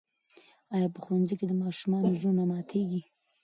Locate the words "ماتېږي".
2.51-3.01